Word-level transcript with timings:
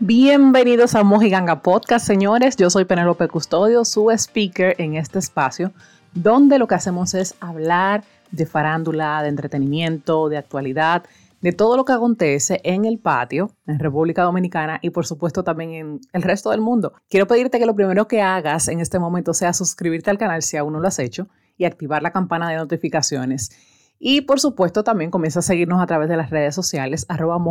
Bienvenidos 0.00 0.94
a 0.94 1.02
Mojiganga 1.02 1.60
Podcast, 1.60 2.06
señores. 2.06 2.54
Yo 2.54 2.70
soy 2.70 2.84
Penelope 2.84 3.26
Custodio, 3.26 3.84
su 3.84 4.12
speaker 4.12 4.76
en 4.78 4.94
este 4.94 5.18
espacio, 5.18 5.72
donde 6.14 6.60
lo 6.60 6.68
que 6.68 6.76
hacemos 6.76 7.14
es 7.14 7.34
hablar 7.40 8.04
de 8.30 8.46
farándula, 8.46 9.20
de 9.22 9.28
entretenimiento, 9.28 10.28
de 10.28 10.36
actualidad, 10.36 11.02
de 11.40 11.52
todo 11.52 11.76
lo 11.76 11.84
que 11.84 11.94
acontece 11.94 12.60
en 12.62 12.84
el 12.84 13.00
patio, 13.00 13.50
en 13.66 13.80
República 13.80 14.22
Dominicana 14.22 14.78
y 14.82 14.90
por 14.90 15.04
supuesto 15.04 15.42
también 15.42 15.72
en 15.72 16.00
el 16.12 16.22
resto 16.22 16.50
del 16.50 16.60
mundo. 16.60 16.92
Quiero 17.10 17.26
pedirte 17.26 17.58
que 17.58 17.66
lo 17.66 17.74
primero 17.74 18.06
que 18.06 18.22
hagas 18.22 18.68
en 18.68 18.78
este 18.78 19.00
momento 19.00 19.34
sea 19.34 19.52
suscribirte 19.52 20.10
al 20.10 20.18
canal 20.18 20.42
si 20.42 20.56
aún 20.56 20.74
no 20.74 20.80
lo 20.80 20.86
has 20.86 21.00
hecho 21.00 21.26
y 21.56 21.64
activar 21.64 22.04
la 22.04 22.12
campana 22.12 22.48
de 22.48 22.56
notificaciones. 22.56 23.50
Y 23.98 24.20
por 24.20 24.38
supuesto 24.38 24.84
también 24.84 25.10
comienza 25.10 25.40
a 25.40 25.42
seguirnos 25.42 25.82
a 25.82 25.86
través 25.86 26.08
de 26.08 26.16
las 26.16 26.30
redes 26.30 26.54
sociales, 26.54 27.04
arroba 27.08 27.42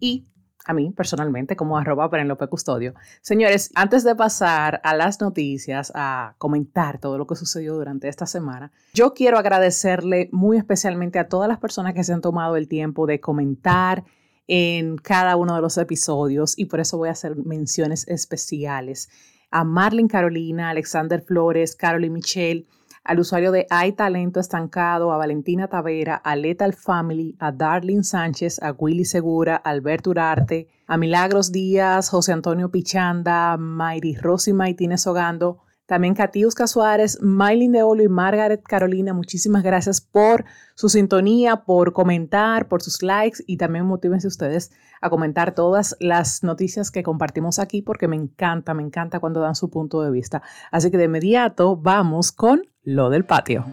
y 0.00 0.26
a 0.64 0.74
mí 0.74 0.92
personalmente 0.92 1.56
como 1.56 1.76
arroba 1.76 2.10
Penelope 2.10 2.46
Custodio. 2.48 2.94
Señores, 3.20 3.70
antes 3.74 4.04
de 4.04 4.14
pasar 4.14 4.80
a 4.84 4.94
las 4.94 5.20
noticias, 5.20 5.92
a 5.94 6.34
comentar 6.38 6.98
todo 6.98 7.18
lo 7.18 7.26
que 7.26 7.36
sucedió 7.36 7.74
durante 7.74 8.08
esta 8.08 8.26
semana, 8.26 8.72
yo 8.94 9.14
quiero 9.14 9.38
agradecerle 9.38 10.28
muy 10.32 10.56
especialmente 10.56 11.18
a 11.18 11.28
todas 11.28 11.48
las 11.48 11.58
personas 11.58 11.94
que 11.94 12.04
se 12.04 12.12
han 12.12 12.20
tomado 12.20 12.56
el 12.56 12.68
tiempo 12.68 13.06
de 13.06 13.20
comentar 13.20 14.04
en 14.46 14.96
cada 14.96 15.36
uno 15.36 15.54
de 15.54 15.62
los 15.62 15.78
episodios 15.78 16.58
y 16.58 16.66
por 16.66 16.80
eso 16.80 16.98
voy 16.98 17.08
a 17.08 17.12
hacer 17.12 17.36
menciones 17.36 18.06
especiales 18.08 19.08
a 19.52 19.64
Marlene 19.64 20.08
Carolina, 20.08 20.70
Alexander 20.70 21.22
Flores, 21.22 21.76
Caroline 21.76 22.14
Michelle, 22.14 22.66
al 23.04 23.18
usuario 23.18 23.52
de 23.52 23.66
Hay 23.70 23.92
Talento 23.92 24.40
Estancado, 24.40 25.12
a 25.12 25.16
Valentina 25.16 25.68
Tavera, 25.68 26.16
a 26.16 26.36
Lethal 26.36 26.72
Family, 26.72 27.36
a 27.38 27.52
Darlene 27.52 28.04
Sánchez, 28.04 28.62
a 28.62 28.72
Willy 28.72 29.04
Segura, 29.04 29.56
a 29.56 29.70
Alberto 29.70 30.10
Urarte, 30.10 30.68
a 30.86 30.96
Milagros 30.96 31.52
Díaz, 31.52 32.10
José 32.10 32.32
Antonio 32.32 32.70
Pichanda, 32.70 33.56
Mayri 33.56 34.14
Rosy 34.14 34.52
Maitínez 34.52 35.06
Ogando, 35.06 35.62
también 35.86 36.14
Katiuska 36.14 36.68
Suárez, 36.68 37.18
Maylin 37.20 37.72
de 37.72 37.82
Olo 37.82 38.02
y 38.04 38.08
Margaret 38.08 38.62
Carolina, 38.62 39.12
muchísimas 39.12 39.62
gracias 39.62 40.00
por 40.00 40.44
su 40.74 40.88
sintonía, 40.88 41.64
por 41.64 41.92
comentar, 41.92 42.68
por 42.68 42.82
sus 42.82 43.02
likes 43.02 43.40
y 43.46 43.56
también 43.56 43.84
motívense 43.84 44.28
ustedes 44.28 44.70
a 45.00 45.10
comentar 45.10 45.54
todas 45.54 45.96
las 46.00 46.44
noticias 46.44 46.90
que 46.90 47.02
compartimos 47.02 47.58
aquí 47.58 47.82
porque 47.82 48.08
me 48.08 48.16
encanta, 48.16 48.74
me 48.74 48.82
encanta 48.82 49.18
cuando 49.20 49.40
dan 49.40 49.56
su 49.56 49.70
punto 49.70 50.02
de 50.02 50.10
vista. 50.10 50.42
Así 50.70 50.90
que 50.90 50.98
de 50.98 51.04
inmediato 51.04 51.76
vamos 51.76 52.32
con 52.32 52.62
lo 52.84 53.10
del 53.10 53.24
patio. 53.24 53.64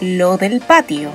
Lo 0.00 0.36
del 0.36 0.60
patio. 0.60 1.10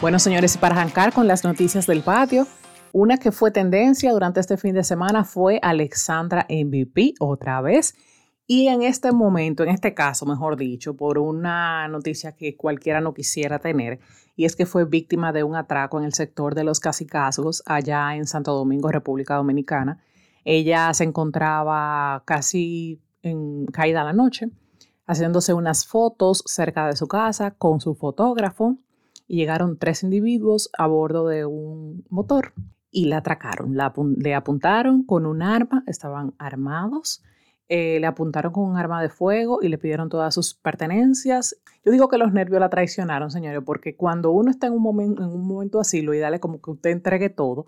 Bueno, 0.00 0.20
señores, 0.20 0.54
y 0.54 0.58
para 0.58 0.76
arrancar 0.76 1.12
con 1.12 1.26
las 1.26 1.42
noticias 1.42 1.88
del 1.88 2.02
patio, 2.02 2.46
una 2.92 3.16
que 3.16 3.32
fue 3.32 3.50
tendencia 3.50 4.12
durante 4.12 4.38
este 4.38 4.56
fin 4.56 4.74
de 4.74 4.84
semana 4.84 5.24
fue 5.24 5.58
Alexandra 5.62 6.46
MVP 6.48 7.14
otra 7.18 7.60
vez. 7.60 7.96
Y 8.46 8.68
en 8.68 8.82
este 8.82 9.10
momento, 9.10 9.64
en 9.64 9.70
este 9.70 9.94
caso, 9.94 10.24
mejor 10.26 10.56
dicho, 10.56 10.94
por 10.94 11.18
una 11.18 11.88
noticia 11.88 12.36
que 12.36 12.56
cualquiera 12.56 13.00
no 13.00 13.12
quisiera 13.12 13.58
tener, 13.58 13.98
y 14.36 14.44
es 14.44 14.54
que 14.54 14.66
fue 14.66 14.84
víctima 14.84 15.32
de 15.32 15.42
un 15.42 15.56
atraco 15.56 15.98
en 15.98 16.04
el 16.04 16.12
sector 16.12 16.54
de 16.54 16.62
los 16.62 16.78
casicazgos 16.78 17.64
allá 17.66 18.14
en 18.14 18.26
Santo 18.26 18.52
Domingo, 18.52 18.88
República 18.90 19.34
Dominicana. 19.34 19.98
Ella 20.44 20.92
se 20.94 21.04
encontraba 21.04 22.22
casi 22.26 23.00
en 23.22 23.66
caída 23.66 24.04
la 24.04 24.12
noche, 24.12 24.50
haciéndose 25.06 25.54
unas 25.54 25.86
fotos 25.86 26.42
cerca 26.46 26.86
de 26.86 26.96
su 26.96 27.08
casa 27.08 27.52
con 27.52 27.80
su 27.80 27.94
fotógrafo 27.94 28.78
y 29.26 29.36
llegaron 29.36 29.78
tres 29.78 30.02
individuos 30.02 30.70
a 30.76 30.86
bordo 30.86 31.26
de 31.28 31.46
un 31.46 32.04
motor 32.10 32.52
y 32.90 33.06
la 33.06 33.18
atracaron. 33.18 33.74
le 34.18 34.34
apuntaron 34.34 35.04
con 35.04 35.26
un 35.26 35.42
arma, 35.42 35.82
estaban 35.86 36.34
armados, 36.38 37.22
eh, 37.68 37.98
le 37.98 38.06
apuntaron 38.06 38.52
con 38.52 38.64
un 38.64 38.76
arma 38.76 39.00
de 39.00 39.08
fuego 39.08 39.60
y 39.62 39.68
le 39.68 39.78
pidieron 39.78 40.10
todas 40.10 40.34
sus 40.34 40.54
pertenencias. 40.54 41.56
Yo 41.84 41.92
digo 41.92 42.08
que 42.08 42.18
los 42.18 42.32
nervios 42.32 42.60
la 42.60 42.68
traicionaron, 42.68 43.30
señores, 43.30 43.62
porque 43.64 43.96
cuando 43.96 44.30
uno 44.32 44.50
está 44.50 44.66
en 44.66 44.74
un, 44.74 44.82
momento, 44.82 45.80
así, 45.80 46.02
lo 46.02 46.12
ideal 46.12 46.34
es 46.34 46.40
como 46.40 46.60
que 46.60 46.70
usted 46.70 46.90
entregue 46.90 47.30
todo 47.30 47.66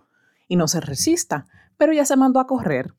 y 0.49 0.57
no 0.57 0.69
se 0.69 0.81
resista 0.81 1.47
pero 1.77 1.93
ya 1.93 2.05
se 2.05 2.17
mandó 2.17 2.41
a 2.41 2.47
correr. 2.47 2.95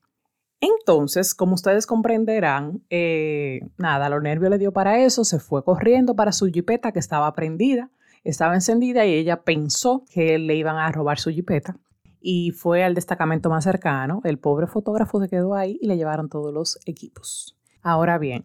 Entonces, 0.60 1.34
como 1.34 1.54
ustedes 1.54 1.86
comprenderán, 1.86 2.82
eh, 2.90 3.60
nada, 3.76 4.08
los 4.08 4.22
nervios 4.22 4.50
le 4.50 4.58
dio 4.58 4.72
para 4.72 4.98
eso, 4.98 5.24
se 5.24 5.38
fue 5.38 5.64
corriendo 5.64 6.16
para 6.16 6.32
su 6.32 6.46
jipeta 6.46 6.90
que 6.90 6.98
estaba 6.98 7.32
prendida, 7.32 7.90
estaba 8.24 8.54
encendida 8.54 9.06
y 9.06 9.14
ella 9.14 9.42
pensó 9.42 10.04
que 10.10 10.38
le 10.38 10.56
iban 10.56 10.76
a 10.76 10.90
robar 10.90 11.20
su 11.20 11.30
jipeta 11.30 11.78
y 12.20 12.50
fue 12.50 12.82
al 12.82 12.94
destacamento 12.94 13.48
más 13.50 13.62
cercano. 13.64 14.20
El 14.24 14.38
pobre 14.38 14.66
fotógrafo 14.66 15.20
se 15.20 15.28
quedó 15.28 15.54
ahí 15.54 15.78
y 15.80 15.86
le 15.86 15.96
llevaron 15.96 16.28
todos 16.28 16.52
los 16.52 16.80
equipos. 16.84 17.56
Ahora 17.80 18.18
bien, 18.18 18.44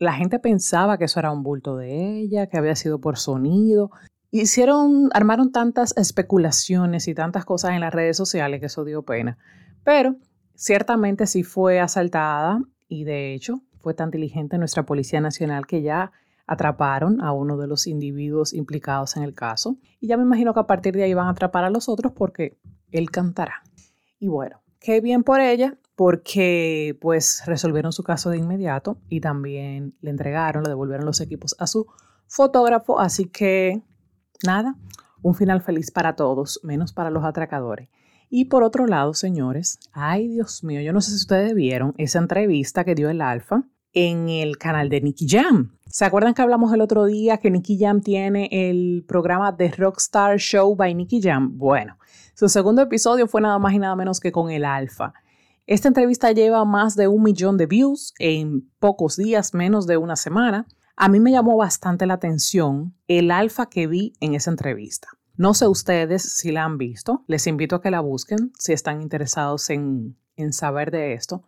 la 0.00 0.14
gente 0.14 0.40
pensaba 0.40 0.98
que 0.98 1.04
eso 1.04 1.20
era 1.20 1.30
un 1.30 1.44
bulto 1.44 1.76
de 1.76 2.18
ella, 2.18 2.48
que 2.48 2.58
había 2.58 2.74
sido 2.74 3.00
por 3.00 3.18
sonido. 3.18 3.92
Hicieron, 4.30 5.08
armaron 5.12 5.52
tantas 5.52 5.96
especulaciones 5.96 7.08
y 7.08 7.14
tantas 7.14 7.44
cosas 7.44 7.72
en 7.72 7.80
las 7.80 7.94
redes 7.94 8.16
sociales 8.16 8.60
que 8.60 8.66
eso 8.66 8.84
dio 8.84 9.02
pena. 9.02 9.38
Pero 9.84 10.16
ciertamente 10.54 11.26
sí 11.26 11.42
fue 11.42 11.80
asaltada 11.80 12.60
y 12.88 13.04
de 13.04 13.34
hecho 13.34 13.62
fue 13.78 13.94
tan 13.94 14.10
diligente 14.10 14.58
nuestra 14.58 14.84
Policía 14.84 15.20
Nacional 15.20 15.66
que 15.66 15.82
ya 15.82 16.12
atraparon 16.46 17.20
a 17.20 17.32
uno 17.32 17.56
de 17.56 17.66
los 17.66 17.86
individuos 17.86 18.52
implicados 18.52 19.16
en 19.16 19.22
el 19.22 19.34
caso. 19.34 19.78
Y 20.00 20.08
ya 20.08 20.16
me 20.16 20.22
imagino 20.22 20.54
que 20.54 20.60
a 20.60 20.66
partir 20.66 20.94
de 20.94 21.04
ahí 21.04 21.14
van 21.14 21.26
a 21.26 21.30
atrapar 21.30 21.64
a 21.64 21.70
los 21.70 21.88
otros 21.88 22.12
porque 22.12 22.58
él 22.90 23.10
cantará. 23.10 23.62
Y 24.18 24.28
bueno, 24.28 24.60
qué 24.78 25.00
bien 25.00 25.22
por 25.22 25.40
ella, 25.40 25.76
porque 25.96 26.96
pues 27.00 27.42
resolvieron 27.46 27.92
su 27.92 28.02
caso 28.02 28.30
de 28.30 28.38
inmediato 28.38 28.98
y 29.08 29.20
también 29.20 29.96
le 30.00 30.10
entregaron, 30.10 30.62
le 30.62 30.68
devolvieron 30.68 31.06
los 31.06 31.20
equipos 31.20 31.56
a 31.58 31.66
su 31.66 31.86
fotógrafo. 32.28 33.00
Así 33.00 33.26
que 33.26 33.82
nada, 34.44 34.76
un 35.22 35.34
final 35.34 35.60
feliz 35.62 35.90
para 35.90 36.16
todos, 36.16 36.60
menos 36.62 36.92
para 36.92 37.10
los 37.10 37.24
atracadores. 37.24 37.88
Y 38.28 38.46
por 38.46 38.62
otro 38.62 38.86
lado, 38.86 39.14
señores, 39.14 39.78
ay 39.92 40.28
Dios 40.28 40.64
mío, 40.64 40.80
yo 40.80 40.92
no 40.92 41.00
sé 41.00 41.10
si 41.10 41.16
ustedes 41.16 41.54
vieron 41.54 41.94
esa 41.96 42.18
entrevista 42.18 42.84
que 42.84 42.94
dio 42.94 43.08
el 43.08 43.20
Alfa 43.20 43.64
en 43.92 44.28
el 44.28 44.58
canal 44.58 44.88
de 44.88 45.00
Nicky 45.00 45.26
Jam. 45.28 45.72
¿Se 45.86 46.04
acuerdan 46.04 46.34
que 46.34 46.42
hablamos 46.42 46.72
el 46.74 46.82
otro 46.82 47.06
día 47.06 47.38
que 47.38 47.50
Nicky 47.50 47.78
Jam 47.78 48.00
tiene 48.02 48.48
el 48.50 49.04
programa 49.08 49.56
The 49.56 49.70
Rockstar 49.70 50.38
Show 50.38 50.76
by 50.76 50.94
Nicky 50.94 51.22
Jam? 51.22 51.56
Bueno, 51.56 51.96
su 52.34 52.48
segundo 52.48 52.82
episodio 52.82 53.26
fue 53.26 53.40
nada 53.40 53.58
más 53.58 53.72
y 53.72 53.78
nada 53.78 53.96
menos 53.96 54.20
que 54.20 54.32
con 54.32 54.50
el 54.50 54.64
Alfa. 54.66 55.14
Esta 55.66 55.88
entrevista 55.88 56.30
lleva 56.30 56.64
más 56.64 56.94
de 56.94 57.08
un 57.08 57.22
millón 57.22 57.56
de 57.56 57.66
views 57.66 58.12
en 58.18 58.70
pocos 58.78 59.16
días, 59.16 59.54
menos 59.54 59.86
de 59.86 59.96
una 59.96 60.16
semana. 60.16 60.66
A 60.98 61.10
mí 61.10 61.20
me 61.20 61.30
llamó 61.30 61.58
bastante 61.58 62.06
la 62.06 62.14
atención 62.14 62.94
el 63.06 63.30
alfa 63.30 63.66
que 63.68 63.86
vi 63.86 64.14
en 64.20 64.32
esa 64.32 64.50
entrevista. 64.50 65.08
No 65.36 65.52
sé 65.52 65.68
ustedes 65.68 66.22
si 66.22 66.52
la 66.52 66.64
han 66.64 66.78
visto, 66.78 67.22
les 67.26 67.46
invito 67.46 67.76
a 67.76 67.82
que 67.82 67.90
la 67.90 68.00
busquen 68.00 68.50
si 68.58 68.72
están 68.72 69.02
interesados 69.02 69.68
en, 69.68 70.16
saber 70.52 70.90
de 70.90 71.12
esto. 71.12 71.44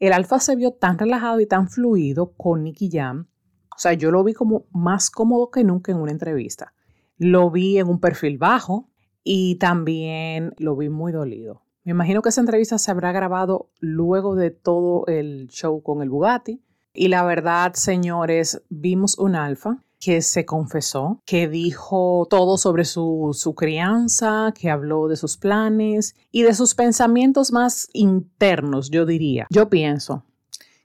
El 0.00 0.14
alfa 0.14 0.40
se 0.40 0.56
vio 0.56 0.72
tan 0.72 0.98
relajado 0.98 1.40
y 1.40 1.46
tan 1.46 1.68
fluido 1.68 2.32
con 2.38 2.62
Nicky 2.62 2.88
Jam. 2.90 3.28
O 3.76 3.78
sea, 3.78 3.92
yo 3.92 4.10
lo 4.10 4.24
vi 4.24 4.32
como 4.32 4.64
más 4.70 5.10
cómodo 5.10 5.50
que 5.50 5.62
nunca 5.62 5.92
en 5.92 5.98
una 5.98 6.12
entrevista. 6.12 6.72
Lo 7.18 7.50
vi 7.50 7.76
en 7.78 7.88
un 7.88 8.00
perfil 8.00 8.38
bajo 8.38 8.88
y 9.22 9.56
también 9.56 10.54
lo 10.56 10.74
vi 10.74 10.88
muy 10.88 11.12
dolido. 11.12 11.66
Me 11.84 11.90
imagino 11.90 12.22
que 12.22 12.30
esa 12.30 12.40
entrevista 12.40 12.78
se 12.78 12.90
habrá 12.90 13.12
grabado 13.12 13.68
luego 13.78 14.36
de 14.36 14.52
todo 14.52 15.06
el 15.06 15.48
show 15.48 15.82
con 15.82 16.00
el 16.00 16.08
Bugatti. 16.08 16.62
Y 16.96 17.08
la 17.08 17.24
verdad, 17.24 17.74
señores, 17.74 18.62
vimos 18.68 19.18
un 19.18 19.36
alfa 19.36 19.78
que 20.00 20.22
se 20.22 20.44
confesó, 20.44 21.22
que 21.24 21.48
dijo 21.48 22.26
todo 22.30 22.58
sobre 22.58 22.84
su, 22.84 23.30
su, 23.34 23.54
crianza, 23.54 24.52
que 24.58 24.70
habló 24.70 25.08
de 25.08 25.16
sus 25.16 25.36
planes 25.36 26.14
y 26.30 26.42
de 26.42 26.54
sus 26.54 26.74
pensamientos 26.74 27.52
más 27.52 27.88
internos, 27.92 28.90
yo 28.90 29.06
diría. 29.06 29.46
Yo 29.50 29.68
pienso 29.68 30.24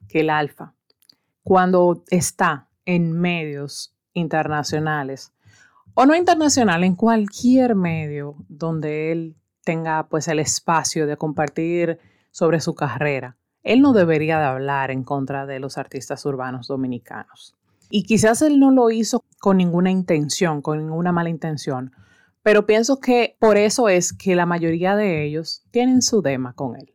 que 0.07 0.21
el 0.21 0.29
alfa, 0.29 0.73
cuando 1.43 2.03
está 2.09 2.69
en 2.85 3.13
medios 3.13 3.95
internacionales, 4.13 5.33
o 5.93 6.05
no 6.05 6.15
internacional, 6.15 6.83
en 6.83 6.95
cualquier 6.95 7.75
medio 7.75 8.35
donde 8.47 9.11
él 9.11 9.35
tenga 9.63 10.07
pues 10.07 10.27
el 10.27 10.39
espacio 10.39 11.05
de 11.05 11.17
compartir 11.17 11.99
sobre 12.31 12.61
su 12.61 12.73
carrera, 12.75 13.37
él 13.63 13.81
no 13.81 13.93
debería 13.93 14.39
de 14.39 14.45
hablar 14.45 14.91
en 14.91 15.03
contra 15.03 15.45
de 15.45 15.59
los 15.59 15.77
artistas 15.77 16.25
urbanos 16.25 16.67
dominicanos. 16.67 17.55
Y 17.89 18.03
quizás 18.03 18.41
él 18.41 18.59
no 18.59 18.71
lo 18.71 18.89
hizo 18.89 19.23
con 19.39 19.57
ninguna 19.57 19.91
intención, 19.91 20.61
con 20.61 20.79
ninguna 20.79 21.11
mala 21.11 21.29
intención, 21.29 21.91
pero 22.43 22.65
pienso 22.65 22.99
que 22.99 23.35
por 23.39 23.57
eso 23.57 23.89
es 23.89 24.13
que 24.13 24.35
la 24.35 24.45
mayoría 24.45 24.95
de 24.95 25.23
ellos 25.23 25.63
tienen 25.71 26.01
su 26.01 26.21
dema 26.21 26.53
con 26.53 26.75
él, 26.75 26.91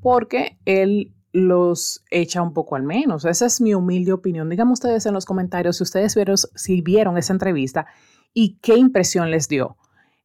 porque 0.00 0.58
él 0.64 1.14
los 1.32 2.04
echa 2.10 2.42
un 2.42 2.52
poco 2.52 2.76
al 2.76 2.84
menos. 2.84 3.24
Esa 3.24 3.46
es 3.46 3.60
mi 3.60 3.74
humilde 3.74 4.12
opinión. 4.12 4.48
Díganme 4.48 4.72
ustedes 4.72 5.04
en 5.04 5.14
los 5.14 5.24
comentarios 5.24 5.78
si 5.78 5.82
ustedes 5.82 6.16
si 6.54 6.80
vieron 6.80 7.18
esa 7.18 7.32
entrevista 7.32 7.86
y 8.32 8.58
qué 8.62 8.76
impresión 8.76 9.32
les 9.32 9.48
dio. 9.48 9.76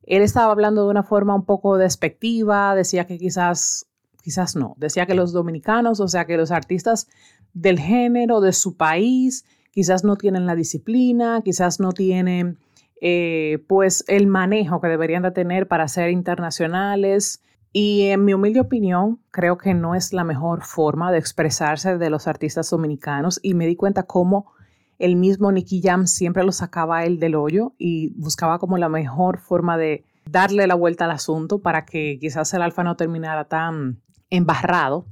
Él 0.03 0.21
estaba 0.21 0.51
hablando 0.51 0.83
de 0.83 0.91
una 0.91 1.03
forma 1.03 1.36
un 1.36 1.45
poco 1.45 1.77
despectiva, 1.77 2.75
decía 2.75 3.07
que 3.07 3.18
quizás, 3.18 3.88
quizás 4.29 4.55
no, 4.55 4.75
decía 4.77 5.07
que 5.07 5.15
los 5.15 5.33
dominicanos, 5.33 5.99
o 5.99 6.07
sea, 6.07 6.25
que 6.25 6.37
los 6.37 6.51
artistas 6.51 7.07
del 7.55 7.79
género 7.79 8.41
de 8.41 8.53
su 8.53 8.77
país, 8.77 9.43
quizás 9.71 10.03
no 10.03 10.17
tienen 10.17 10.45
la 10.45 10.53
disciplina, 10.53 11.41
quizás 11.43 11.79
no 11.79 11.93
tienen 11.93 12.59
eh, 13.01 13.65
pues 13.67 14.05
el 14.07 14.27
manejo 14.27 14.81
que 14.81 14.87
deberían 14.87 15.23
de 15.23 15.31
tener 15.31 15.67
para 15.67 15.87
ser 15.87 16.11
internacionales. 16.11 17.41
Y 17.73 18.09
en 18.09 18.23
mi 18.23 18.35
humilde 18.35 18.59
opinión, 18.59 19.19
creo 19.31 19.57
que 19.57 19.73
no 19.73 19.95
es 19.95 20.13
la 20.13 20.23
mejor 20.23 20.61
forma 20.61 21.11
de 21.11 21.17
expresarse 21.17 21.97
de 21.97 22.09
los 22.11 22.27
artistas 22.27 22.69
dominicanos. 22.69 23.39
Y 23.41 23.55
me 23.55 23.65
di 23.65 23.75
cuenta 23.75 24.03
cómo 24.03 24.51
el 24.99 25.15
mismo 25.15 25.51
Nicky 25.51 25.81
Jam 25.81 26.05
siempre 26.05 26.43
lo 26.43 26.51
sacaba 26.51 27.03
él 27.03 27.17
del 27.19 27.33
hoyo 27.33 27.73
y 27.79 28.09
buscaba 28.09 28.59
como 28.59 28.77
la 28.77 28.89
mejor 28.89 29.39
forma 29.39 29.75
de 29.75 30.05
darle 30.29 30.67
la 30.67 30.75
vuelta 30.75 31.05
al 31.05 31.11
asunto 31.11 31.63
para 31.63 31.85
que 31.85 32.19
quizás 32.21 32.53
el 32.53 32.61
alfa 32.61 32.83
no 32.83 32.95
terminara 32.95 33.45
tan 33.45 34.01
embarrado 34.29 35.05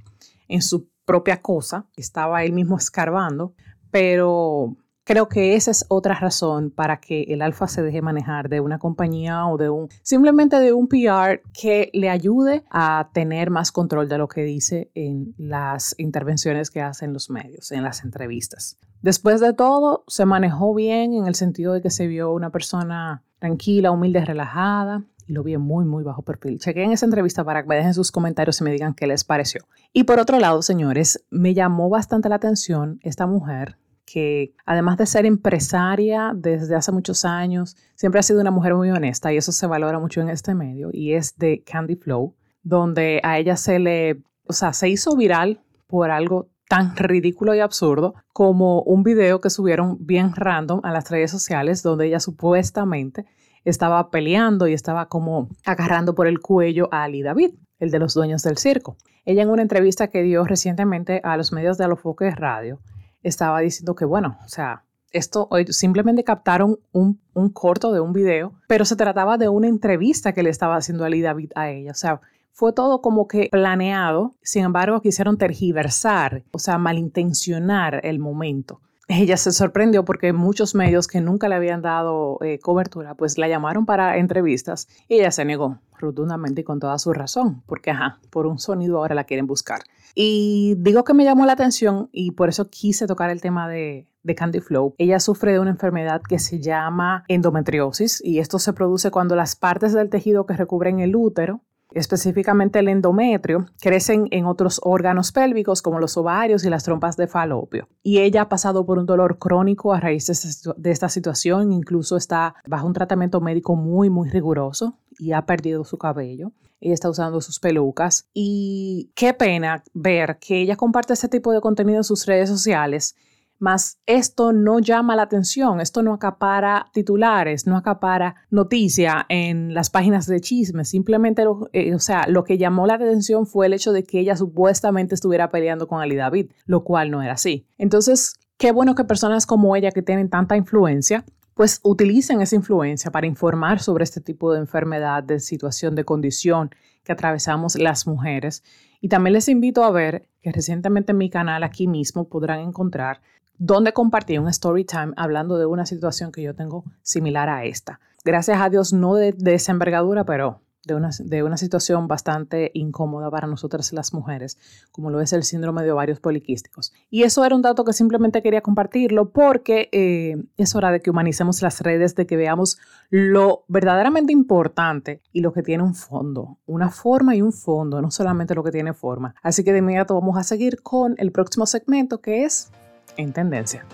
en 0.47 0.61
su 0.61 0.89
propia 1.05 1.41
cosa, 1.41 1.85
estaba 1.95 2.43
él 2.43 2.53
mismo 2.53 2.77
escarbando, 2.77 3.53
pero 3.91 4.77
Creo 5.07 5.29
que 5.29 5.55
esa 5.55 5.71
es 5.71 5.85
otra 5.87 6.15
razón 6.15 6.69
para 6.69 6.99
que 6.99 7.23
el 7.29 7.41
alfa 7.41 7.69
se 7.69 7.81
deje 7.81 8.01
manejar 8.01 8.49
de 8.49 8.59
una 8.59 8.77
compañía 8.77 9.47
o 9.47 9.55
de 9.55 9.69
un, 9.69 9.87
simplemente 10.03 10.59
de 10.59 10.73
un 10.73 10.89
PR 10.89 11.41
que 11.53 11.89
le 11.93 12.09
ayude 12.09 12.65
a 12.69 13.09
tener 13.13 13.49
más 13.49 13.71
control 13.71 14.09
de 14.09 14.17
lo 14.17 14.27
que 14.27 14.43
dice 14.43 14.91
en 14.95 15.33
las 15.37 15.95
intervenciones 15.97 16.69
que 16.69 16.81
hacen 16.81 17.13
los 17.13 17.29
medios, 17.29 17.71
en 17.71 17.83
las 17.83 18.03
entrevistas. 18.03 18.77
Después 19.01 19.39
de 19.39 19.53
todo, 19.53 20.03
se 20.07 20.25
manejó 20.25 20.75
bien 20.75 21.13
en 21.13 21.25
el 21.25 21.35
sentido 21.35 21.71
de 21.71 21.81
que 21.81 21.89
se 21.89 22.07
vio 22.07 22.33
una 22.33 22.49
persona 22.49 23.23
tranquila, 23.39 23.91
humilde, 23.91 24.25
relajada 24.25 25.05
y 25.27 25.33
lo 25.33 25.43
vi 25.43 25.57
muy, 25.57 25.85
muy 25.85 26.03
bajo 26.03 26.21
perfil. 26.21 26.59
Chequen 26.59 26.91
esa 26.91 27.05
entrevista 27.05 27.43
para 27.43 27.61
que 27.61 27.69
me 27.69 27.75
dejen 27.75 27.93
sus 27.93 28.11
comentarios 28.11 28.59
y 28.61 28.63
me 28.63 28.71
digan 28.71 28.93
qué 28.93 29.07
les 29.07 29.23
pareció. 29.23 29.61
Y 29.93 30.05
por 30.05 30.19
otro 30.19 30.39
lado, 30.39 30.61
señores, 30.61 31.25
me 31.29 31.53
llamó 31.53 31.89
bastante 31.89 32.29
la 32.29 32.35
atención 32.35 32.99
esta 33.03 33.27
mujer 33.27 33.77
que 34.05 34.53
además 34.65 34.97
de 34.97 35.05
ser 35.05 35.25
empresaria 35.25 36.31
desde 36.33 36.75
hace 36.75 36.93
muchos 36.93 37.25
años, 37.25 37.75
siempre 37.93 38.19
ha 38.19 38.23
sido 38.23 38.39
una 38.39 38.51
mujer 38.51 38.73
muy 38.73 38.89
honesta 38.89 39.33
y 39.33 39.37
eso 39.37 39.51
se 39.51 39.67
valora 39.67 39.99
mucho 39.99 40.21
en 40.21 40.29
este 40.29 40.55
medio 40.55 40.89
y 40.93 41.13
es 41.13 41.37
de 41.37 41.61
Candy 41.63 41.97
Flow, 41.97 42.33
donde 42.63 43.19
a 43.21 43.37
ella 43.37 43.57
se 43.57 43.79
le, 43.79 44.21
o 44.47 44.53
sea, 44.53 44.71
se 44.71 44.87
hizo 44.87 45.17
viral 45.17 45.59
por 45.87 46.09
algo 46.09 46.47
tan 46.69 46.95
ridículo 46.95 47.53
y 47.53 47.59
absurdo 47.59 48.15
como 48.31 48.81
un 48.81 49.03
video 49.03 49.41
que 49.41 49.49
subieron 49.49 49.97
bien 49.99 50.33
random 50.33 50.79
a 50.83 50.91
las 50.91 51.09
redes 51.09 51.31
sociales 51.31 51.83
donde 51.83 52.07
ella 52.07 52.21
supuestamente 52.21 53.25
estaba 53.69 54.09
peleando 54.09 54.67
y 54.67 54.73
estaba 54.73 55.07
como 55.07 55.49
agarrando 55.65 56.15
por 56.15 56.27
el 56.27 56.39
cuello 56.39 56.89
a 56.91 57.03
Ali 57.03 57.21
David, 57.21 57.51
el 57.79 57.91
de 57.91 57.99
los 57.99 58.13
dueños 58.13 58.43
del 58.43 58.57
circo. 58.57 58.97
Ella 59.25 59.43
en 59.43 59.49
una 59.49 59.61
entrevista 59.61 60.07
que 60.07 60.23
dio 60.23 60.45
recientemente 60.45 61.21
a 61.23 61.35
los 61.37 61.51
medios 61.51 61.77
de 61.77 61.83
Alofoque 61.83 62.31
Radio 62.31 62.79
estaba 63.23 63.59
diciendo 63.59 63.95
que, 63.95 64.05
bueno, 64.05 64.37
o 64.45 64.47
sea, 64.47 64.83
esto 65.11 65.49
simplemente 65.69 66.23
captaron 66.23 66.79
un, 66.91 67.19
corto 67.53 67.91
de 67.91 67.99
un 67.99 68.13
video, 68.13 68.53
pero 68.67 68.85
se 68.85 68.95
trataba 68.95 69.37
de 69.37 69.49
una 69.49 69.67
entrevista 69.67 70.33
que 70.33 70.43
le 70.43 70.49
estaba 70.49 70.75
haciendo 70.75 71.05
Ali 71.05 71.21
David 71.21 71.51
a 71.55 71.69
ella. 71.69 71.91
O 71.91 71.95
sea, 71.95 72.21
fue 72.51 72.73
todo 72.73 73.01
como 73.01 73.27
que 73.27 73.49
planeado, 73.51 74.33
sin 74.41 74.65
embargo 74.65 75.01
quisieron 75.01 75.37
tergiversar, 75.37 76.43
o 76.51 76.59
sea, 76.59 76.77
malintencionar 76.77 78.01
el 78.03 78.19
momento. 78.19 78.81
Ella 79.09 79.37
se 79.37 79.53
sorprendió 79.53 80.03
porque 80.03 80.33
muchos 80.33 80.75
medios 80.75 81.07
que 81.07 81.21
nunca 81.21 81.47
le 81.47 81.55
habían 81.55 81.81
dado 81.81 82.39
eh, 82.41 82.59
cobertura, 82.59 83.15
pues 83.15 83.37
la 83.37 83.47
llamaron 83.47 83.85
para 83.85 84.17
entrevistas 84.17 84.89
y 85.07 85.15
ella 85.15 85.31
se 85.31 85.45
negó 85.45 85.79
rotundamente 85.97 86.61
y 86.61 86.63
con 86.65 86.79
toda 86.79 86.99
su 86.99 87.13
razón, 87.13 87.63
porque 87.67 87.91
ajá, 87.91 88.19
por 88.29 88.47
un 88.47 88.59
sonido 88.59 88.97
ahora 88.97 89.15
la 89.15 89.23
quieren 89.23 89.47
buscar. 89.47 89.81
Y 90.13 90.75
digo 90.79 91.05
que 91.05 91.13
me 91.13 91.23
llamó 91.23 91.45
la 91.45 91.53
atención 91.53 92.09
y 92.11 92.31
por 92.31 92.49
eso 92.49 92.69
quise 92.69 93.07
tocar 93.07 93.29
el 93.29 93.39
tema 93.39 93.69
de, 93.69 94.07
de 94.23 94.35
Candy 94.35 94.59
Flow. 94.59 94.93
Ella 94.97 95.21
sufre 95.21 95.53
de 95.53 95.59
una 95.59 95.71
enfermedad 95.71 96.21
que 96.27 96.37
se 96.37 96.59
llama 96.59 97.23
endometriosis 97.29 98.21
y 98.23 98.39
esto 98.39 98.59
se 98.59 98.73
produce 98.73 99.09
cuando 99.09 99.37
las 99.37 99.55
partes 99.55 99.93
del 99.93 100.09
tejido 100.09 100.45
que 100.45 100.53
recubren 100.53 100.99
el 100.99 101.15
útero 101.15 101.61
específicamente 101.91 102.79
el 102.79 102.89
endometrio, 102.89 103.65
crecen 103.81 104.27
en 104.31 104.45
otros 104.45 104.79
órganos 104.83 105.31
pélvicos 105.31 105.81
como 105.81 105.99
los 105.99 106.17
ovarios 106.17 106.63
y 106.63 106.69
las 106.69 106.83
trompas 106.83 107.17
de 107.17 107.27
falopio. 107.27 107.87
Y 108.03 108.19
ella 108.19 108.43
ha 108.43 108.49
pasado 108.49 108.85
por 108.85 108.97
un 108.97 109.05
dolor 109.05 109.37
crónico 109.37 109.93
a 109.93 109.99
raíz 109.99 110.27
de 110.27 110.91
esta 110.91 111.09
situación, 111.09 111.71
incluso 111.71 112.17
está 112.17 112.55
bajo 112.65 112.87
un 112.87 112.93
tratamiento 112.93 113.41
médico 113.41 113.75
muy, 113.75 114.09
muy 114.09 114.29
riguroso 114.29 114.97
y 115.17 115.31
ha 115.31 115.45
perdido 115.45 115.83
su 115.83 115.97
cabello. 115.97 116.51
Ella 116.79 116.93
está 116.93 117.09
usando 117.09 117.41
sus 117.41 117.59
pelucas 117.59 118.29
y 118.33 119.11
qué 119.15 119.33
pena 119.33 119.83
ver 119.93 120.37
que 120.39 120.61
ella 120.61 120.75
comparte 120.75 121.13
este 121.13 121.27
tipo 121.27 121.51
de 121.51 121.61
contenido 121.61 121.97
en 121.97 122.03
sus 122.03 122.25
redes 122.27 122.49
sociales 122.49 123.15
mas 123.59 123.99
esto 124.05 124.53
no 124.53 124.79
llama 124.79 125.15
la 125.15 125.23
atención, 125.23 125.81
esto 125.81 126.03
no 126.03 126.13
acapara 126.13 126.87
titulares, 126.93 127.67
no 127.67 127.77
acapara 127.77 128.35
noticia 128.49 129.25
en 129.29 129.73
las 129.73 129.89
páginas 129.89 130.27
de 130.27 130.39
chismes, 130.41 130.89
simplemente, 130.89 131.43
eh, 131.73 131.93
o 131.93 131.99
sea, 131.99 132.27
lo 132.27 132.43
que 132.43 132.57
llamó 132.57 132.87
la 132.87 132.95
atención 132.95 133.47
fue 133.47 133.65
el 133.65 133.73
hecho 133.73 133.91
de 133.91 134.03
que 134.03 134.19
ella 134.19 134.35
supuestamente 134.35 135.15
estuviera 135.15 135.49
peleando 135.49 135.87
con 135.87 136.01
Ali 136.01 136.15
David, 136.15 136.51
lo 136.65 136.83
cual 136.83 137.11
no 137.11 137.21
era 137.21 137.33
así. 137.33 137.67
Entonces, 137.77 138.35
qué 138.57 138.71
bueno 138.71 138.95
que 138.95 139.03
personas 139.03 139.45
como 139.45 139.75
ella 139.75 139.91
que 139.91 140.01
tienen 140.01 140.29
tanta 140.29 140.55
influencia 140.55 141.25
pues 141.57 141.79
utilicen 141.83 142.39
esa 142.41 142.55
influencia 142.55 143.09
para 143.09 143.25
informar 143.25 143.79
sobre 143.79 144.03
este 144.03 144.21
tipo 144.21 144.53
de 144.53 144.59
enfermedad, 144.59 145.23
de 145.23 145.39
situación, 145.39 145.95
de 145.95 146.05
condición 146.05 146.69
que 147.03 147.11
atravesamos 147.11 147.75
las 147.79 148.05
mujeres. 148.05 148.63
Y 149.01 149.09
también 149.09 149.33
les 149.33 149.49
invito 149.49 149.83
a 149.83 149.89
ver 149.89 150.29
que 150.41 150.51
recientemente 150.51 151.13
en 151.13 151.17
mi 151.17 151.31
canal 151.31 151.63
aquí 151.63 151.87
mismo 151.87 152.29
podrán 152.29 152.59
encontrar 152.59 153.21
donde 153.57 153.93
compartí 153.93 154.37
un 154.37 154.47
story 154.49 154.85
time 154.85 155.13
hablando 155.15 155.57
de 155.57 155.65
una 155.65 155.85
situación 155.85 156.31
que 156.31 156.41
yo 156.41 156.55
tengo 156.55 156.83
similar 157.01 157.49
a 157.49 157.65
esta. 157.65 157.99
Gracias 158.23 158.59
a 158.59 158.69
Dios, 158.69 158.93
no 158.93 159.15
de, 159.15 159.33
de 159.33 159.55
esa 159.55 159.71
envergadura, 159.71 160.25
pero 160.25 160.61
de 160.87 160.95
una, 160.95 161.09
de 161.19 161.43
una, 161.43 161.57
situación 161.57 162.07
bastante 162.07 162.71
incómoda 162.73 163.29
para 163.29 163.45
nosotras 163.45 163.93
las 163.93 164.13
mujeres, 164.13 164.57
como 164.91 165.11
lo 165.11 165.21
es 165.21 165.33
el 165.33 165.43
síndrome 165.43 165.83
de 165.83 165.91
ovarios 165.91 166.19
poliquísticos. 166.19 166.93
Y 167.09 167.23
eso 167.23 167.45
era 167.45 167.55
un 167.55 167.61
dato 167.61 167.83
que 167.83 167.93
simplemente 167.93 168.41
quería 168.41 168.61
compartirlo 168.61 169.29
porque 169.29 169.89
eh, 169.91 170.37
es 170.55 170.75
hora 170.75 170.91
de 170.91 171.01
que 171.01 171.09
humanicemos 171.09 171.61
las 171.61 171.81
redes, 171.81 172.15
de 172.15 172.25
que 172.25 172.37
veamos 172.37 172.79
lo 173.09 173.65
verdaderamente 173.67 174.31
importante 174.31 175.21
y 175.31 175.41
lo 175.41 175.51
que 175.51 175.61
tiene 175.61 175.83
un 175.83 175.93
fondo, 175.93 176.57
una 176.65 176.89
forma 176.89 177.35
y 177.35 177.41
un 177.41 177.51
fondo, 177.51 178.01
no 178.01 178.09
solamente 178.09 178.55
lo 178.55 178.63
que 178.63 178.71
tiene 178.71 178.93
forma. 178.93 179.35
Así 179.43 179.63
que 179.63 179.73
de 179.73 179.79
inmediato 179.79 180.15
vamos 180.15 180.37
a 180.37 180.43
seguir 180.43 180.81
con 180.81 181.15
el 181.17 181.31
próximo 181.31 181.65
segmento 181.65 182.21
que 182.21 182.45
es 182.45 182.71
en 183.17 183.33
tendencia. 183.33 183.85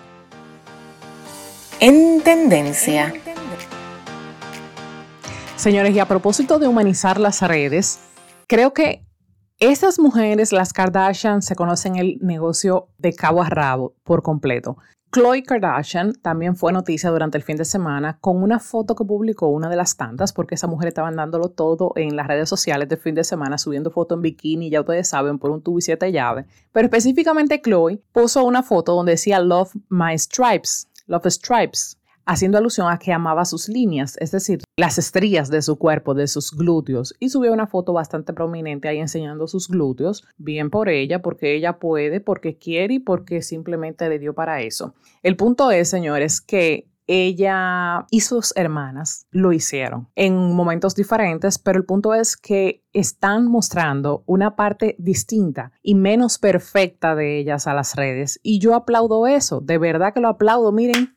En 1.80 2.22
tendencia. 2.22 3.14
Señores, 5.56 5.96
y 5.96 6.00
a 6.00 6.08
propósito 6.08 6.60
de 6.60 6.68
humanizar 6.68 7.20
las 7.20 7.42
redes, 7.42 8.00
creo 8.48 8.74
que 8.74 9.06
estas 9.60 9.98
mujeres, 9.98 10.52
las 10.52 10.74
Kardashian, 10.74 11.42
se 11.42 11.56
conocen 11.56 11.96
el 11.96 12.18
negocio 12.22 12.90
de 12.98 13.14
cabo 13.14 13.42
a 13.42 13.50
rabo 13.50 13.96
por 14.04 14.22
completo. 14.24 14.78
Khloe 15.14 15.44
Kardashian 15.44 16.14
también 16.24 16.56
fue 16.56 16.74
noticia 16.74 17.12
durante 17.12 17.38
el 17.38 17.44
fin 17.44 17.56
de 17.56 17.66
semana 17.66 18.18
con 18.20 18.42
una 18.42 18.58
foto 18.58 18.96
que 18.96 19.06
publicó 19.06 19.48
una 19.50 19.70
de 19.70 19.76
las 19.76 19.96
tantas, 19.96 20.34
porque 20.34 20.56
esa 20.56 20.66
mujer 20.66 20.88
estaba 20.88 21.12
dándolo 21.12 21.50
todo 21.50 21.94
en 21.96 22.16
las 22.16 22.26
redes 22.26 22.50
sociales 22.50 22.90
del 22.90 22.98
fin 22.98 23.14
de 23.14 23.24
semana, 23.24 23.60
subiendo 23.60 23.92
fotos 23.92 24.16
en 24.16 24.24
bikini, 24.24 24.72
ya 24.72 24.80
ustedes 24.80 25.08
saben, 25.08 25.38
por 25.38 25.52
un 25.52 25.62
tubo 25.62 25.78
y 25.78 25.84
siete 25.84 26.12
llaves. 26.12 26.48
Pero 26.72 26.88
específicamente 26.88 27.62
Khloe 27.62 28.02
puso 28.12 28.44
una 28.44 28.64
foto 28.64 28.96
donde 28.96 29.12
decía 29.12 29.40
Love 29.40 29.76
My 29.88 30.18
Stripes, 30.18 30.90
Love 31.06 31.28
Stripes, 31.30 32.00
haciendo 32.26 32.58
alusión 32.58 32.92
a 32.92 33.00
que 33.00 33.14
amaba 33.14 33.46
sus 33.46 33.70
líneas, 33.70 34.18
es 34.20 34.32
decir, 34.32 34.62
las 34.78 34.98
estrías 34.98 35.50
de 35.50 35.62
su 35.62 35.78
cuerpo, 35.78 36.14
de 36.14 36.28
sus 36.28 36.52
glúteos, 36.52 37.16
y 37.20 37.30
subió 37.30 37.54
una 37.54 37.68
foto 37.68 37.94
bastante 37.94 38.34
prominente 38.34 38.88
ahí 38.88 39.00
enseñando 39.00 39.48
sus 39.48 39.68
glúteos, 39.68 40.24
bien 40.38 40.70
por 40.70 40.90
ella, 40.90 41.22
porque 41.22 41.56
ella 41.56 41.80
puede, 41.80 42.20
porque 42.20 42.58
quiere 42.58 42.96
y 42.96 43.00
porque 43.00 43.42
simplemente 43.42 44.10
le 44.10 44.20
dio 44.20 44.34
para 44.34 44.62
eso. 44.62 44.94
El 45.22 45.36
punto 45.36 45.72
es, 45.72 45.90
señores, 45.90 46.42
que 46.42 46.90
ella 47.08 48.06
y 48.12 48.22
sus 48.22 48.56
hermanas 48.56 49.28
lo 49.32 49.52
hicieron 49.52 50.08
en 50.16 50.56
momentos 50.56 50.96
diferentes, 50.96 51.60
pero 51.60 51.78
el 51.78 51.86
punto 51.86 52.14
es 52.14 52.38
que 52.38 52.84
están 52.94 53.48
mostrando 53.48 54.24
una 54.26 54.56
parte 54.56 54.96
distinta 55.00 55.74
y 55.82 55.96
menos 55.96 56.38
perfecta 56.38 57.16
de 57.16 57.40
ellas 57.40 57.68
a 57.68 57.74
las 57.74 57.96
redes. 57.96 58.40
Y 58.42 58.60
yo 58.60 58.76
aplaudo 58.76 59.28
eso, 59.28 59.60
de 59.60 59.78
verdad 59.78 60.14
que 60.14 60.22
lo 60.22 60.30
aplaudo. 60.30 60.72
Miren, 60.72 61.16